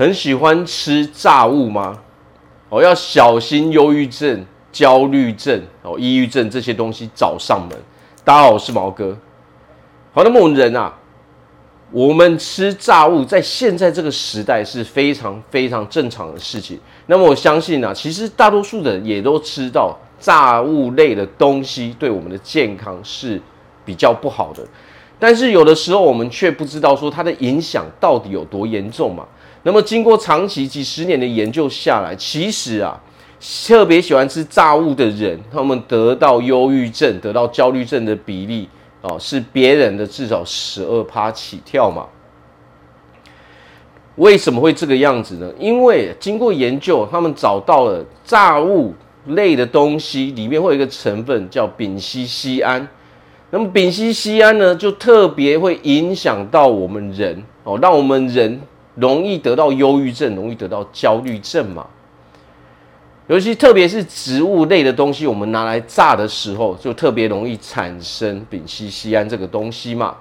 [0.00, 1.98] 很喜欢吃炸物吗？
[2.70, 7.78] 哦，要小心忧郁症、焦虑症、哦，抑郁症这些东西找上门。
[8.24, 9.14] 大家好，我是毛哥。
[10.14, 10.94] 好，那么我们人啊，
[11.90, 16.80] 我们吃炸物在现在这个时代是非常非常正常的事情。
[17.04, 23.38] 那么我相信啊，其实大多数的人也都知道，炸物类的东西对我们的健康是
[23.84, 24.66] 比较不好的。
[25.18, 29.26] 但是有的时候我们却不知道说它的影响到底有多严重嘛。
[29.62, 32.98] 那么经过长期几十年的研究下来，其实啊，
[33.66, 38.68] 特别喜欢吃炸物的人，他们得到忧郁症、得到焦虑症的比例
[39.02, 42.06] 啊，是别人的至少十二趴起跳嘛。
[44.16, 45.50] 为什么会这个样子呢？
[45.58, 48.94] 因为经过研究，他们找到了炸物
[49.26, 52.86] 类的东西里面会有一个成分叫丙烯酰胺。
[53.50, 58.60] 那么丙烯酰胺呢，就特别会影响到我们人哦，让我们人
[58.94, 61.86] 容易得到忧郁症，容易得到焦虑症嘛。
[63.28, 70.16] 尤其特别是植物类的东西，我们拿来炸的时候，就特别容易产生丙烯酰胺这个东西嘛。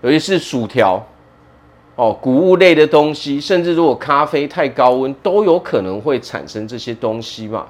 [0.00, 1.04] 尤其是薯条
[1.96, 7.66] 哦，谷物类的东西，甚至如果咖啡太高温，都有可能会产生这些东西嘛。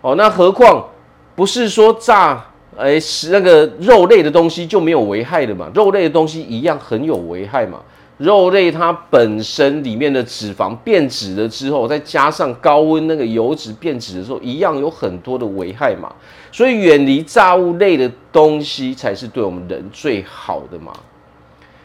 [0.00, 0.88] 哦，那何况
[1.34, 2.46] 不是说炸。
[2.78, 5.68] 哎，是那个肉类的东西就没有危害的嘛？
[5.74, 7.80] 肉类的东西一样很有危害嘛？
[8.20, 16.12] 肉类它本身里面的脂肪变质了之后，再加上高温那个油脂变质的时候，一样有很多的危害嘛。
[16.52, 20.92] 所以远离炸物类的东西才是对我们人最好的嘛。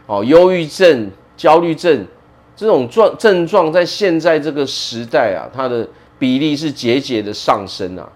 [0.08, 2.06] 哦，忧郁症、焦虑症
[2.54, 5.88] 这种状症状，在现在这个时代啊，它的
[6.20, 8.10] 比例是节节的上升啊。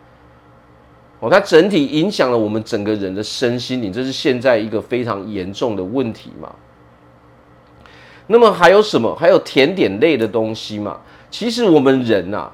[1.22, 6.54] 哦，它整体影响了我们整个人的身心灵，这是现在一个非常严重的问题嘛。
[8.32, 9.16] 那么还有什么？
[9.16, 11.00] 还有甜点类的东西嘛？
[11.32, 12.48] 其实我们人呐，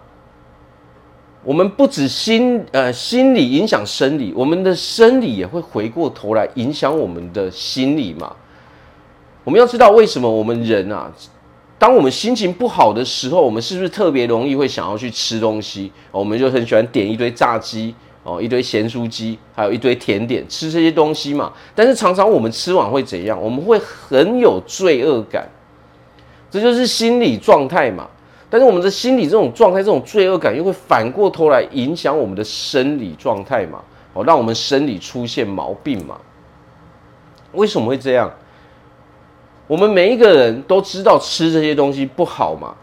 [1.43, 8.33] 我们不止心呃心理影响生理，我们的生理也会回过头来影响我们的心理嘛。
[9.43, 11.11] 我们要知道为什么我们人啊，
[11.77, 15.91] 当我们心情不好的时候，我们是不是特别容易会想要去吃东西？
[16.11, 17.93] 我们就很喜欢点一堆炸鸡。
[18.23, 21.53] 哦，一堆咸酥鸡，还有一堆甜点，吃这些东西嘛。
[21.75, 23.39] 但是常常我们吃完会怎样？
[23.39, 25.47] 我们会很有罪恶感，
[26.59, 28.07] 这就是心理状态嘛。
[28.49, 33.79] 但是我们的心理这种状态，这种罪恶感又会反过头来影响我们的生理状态嘛。
[34.13, 36.17] 哦，让我们生理出现毛病嘛。
[37.51, 38.31] 为什么会这样？
[39.67, 42.73] 我们每一个人都知道吃这些东西不好嘛。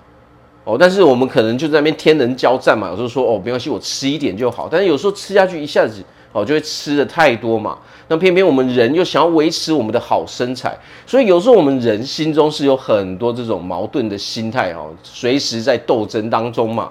[0.65, 4.69] 哦，但是我们可能就在那边天人交战嘛，有时候说哦，没关系，我吃一点就好。
[4.71, 7.78] 但是有时候吃下去一下子哦，就会吃的太多嘛。
[8.09, 10.76] 那偏偏我们人又想要维持我们的好身材，
[11.06, 16.91] 所以有时候我们人心中是有很多这种矛盾的心态哦，随时在斗争当中嘛。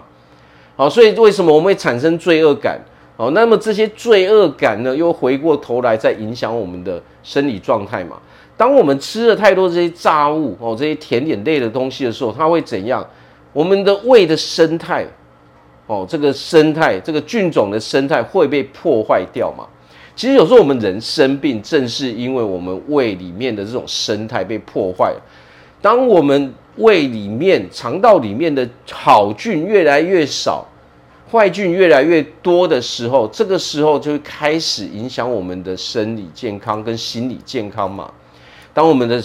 [0.76, 2.80] 好，所以为什么我们会产生罪恶感？
[3.18, 8.18] 哦，那么这些罪恶感呢，又回过头来在影响我们的生理状态嘛。
[8.58, 13.06] 当我们吃了太多这些炸物哦，这些甜点类的东西的时候，它会怎样？
[13.54, 15.06] 我们的胃的生态，
[15.92, 19.68] 哦，这个生态，这个菌种的生态会被破坏掉嘛？
[20.16, 25.14] 其实有时候我们人生病，正是因为我们胃里面的这种生态被破坏。
[25.82, 30.66] 当我们胃里面、肠道里面的好菌越来越少，
[31.30, 38.10] 坏菌越来越多的时候，这个时候就会开始影响我们的生理健康跟心理健康嘛。
[38.74, 39.22] 当我们的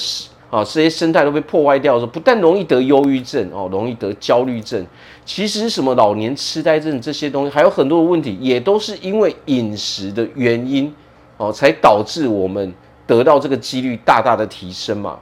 [0.49, 4.87] 啊，这些生态都被破坏掉的时候，不但容易得忧郁症哦，容易得焦虑症，
[5.25, 10.95] 其实什么老年痴呆症这些东西，还有很多的问题，也都是因为饮食的原因
[11.37, 12.73] 哦，才导致我们
[13.07, 15.19] 得到这个几率大大的提升嘛。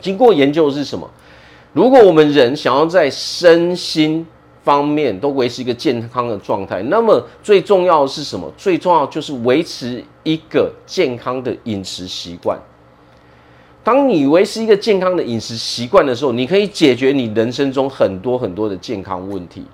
[0.00, 1.08] 经过研究是什么？
[1.72, 4.26] 如果我们人想要在身心
[4.64, 8.52] 方面都维持一个健康的状态，那么最重要的是什么？
[8.56, 12.58] 最重要就是维持一个健康的饮食习惯。
[13.84, 19.64] 当你维持一个健康的饮食习惯的时候，你可以解决你人生中很多很多的健康问题。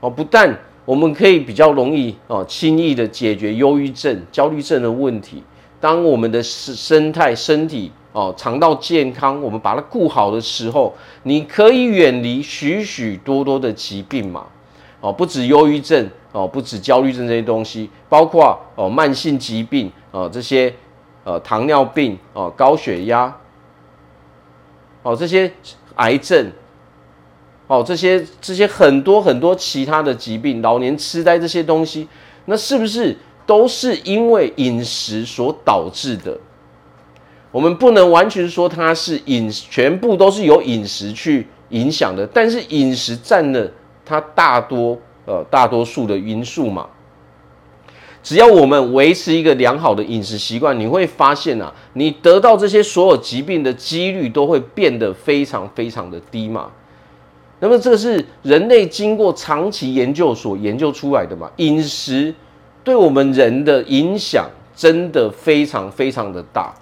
[0.00, 5.42] 哦，不但我们可以比较容易哦轻易的解决忧郁症、焦虑症的问题。
[5.78, 10.94] 当我们的生生态、身体哦肠道健康，我们把它顾好的时候，
[11.24, 14.46] 你可以远离许许多多的疾病嘛。
[15.02, 20.72] 哦，不止忧郁症哦，不止焦虑症这些东西，包括哦慢性疾病哦这些。
[21.26, 23.36] 呃，糖尿病哦，高血压，
[25.02, 25.52] 哦，这些
[25.96, 26.52] 癌症，
[27.66, 32.06] 哦，这些这些很多很多其他的疾病，老年痴呆这些东西，
[32.44, 36.38] 那是不是都是因为饮食所导致的？
[37.50, 43.68] 我们不能完全说它是饮，全部都是由饮食去影响的，但是饮食占了
[44.04, 46.86] 它大多呃大多数的因素嘛。
[48.26, 56.68] 只要我们维持一个良好的饮食习惯，你会发现啊，你得到这些所有疾病的几率都会变得非常非常的低嘛。
[57.60, 61.48] 那么这是人类经过长期研究所研究出来的嘛。
[61.58, 62.34] 饮食
[62.82, 66.74] 对我们人的影响真的非常非常的大。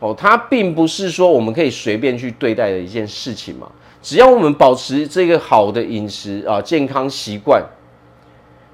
[0.00, 3.70] 哦，它并不是说我们可以随便去对待的一件事情嘛。
[4.02, 7.64] 只要我们保持这个好的饮食啊，健康习惯。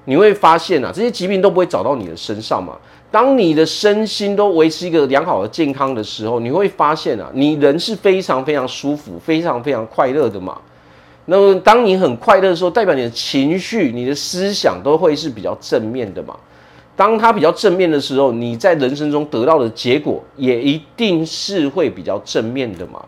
[0.06, 2.76] 你会发现啊，这些疾病都不会找到你的身上嘛。
[3.11, 10.58] 当你的身心都维持一个良好的健康的时候，你会发现啊，你人是非常非常舒服、非常非常快乐的嘛。
[11.26, 16.37] 那么，当你很快乐的时候，代表你的情绪、你的思想都会是比较正面的嘛。
[16.94, 23.05] 当它比较正面的时候，你在人生中得到的结果也一定是会比较正面的嘛。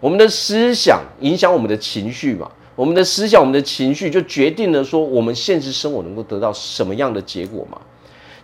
[0.00, 2.50] 我们的思想影响我们的情绪嘛。
[2.74, 7.80] 我们的思想、我们的情绪，就决定了说我们现实生活能够得到什么样的结果嘛。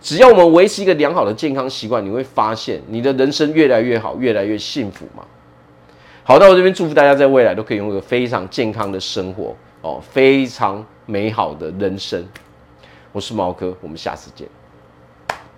[0.01, 5.23] 只要我们维持一个良好的健康习惯，你会发现你的人生越来越好，越来越幸福嘛。
[6.23, 12.23] 好，那我这边祝福大家在未来都可以拥有一个非常健康的生活哦，非常美好的人生。
[13.11, 14.47] 我是毛哥，我们下次见。